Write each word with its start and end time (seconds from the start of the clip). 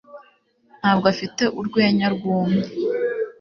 Ntabwo 0.79 1.05
afite 1.13 1.43
urwenya 1.59 2.07
rwumye. 2.15 2.63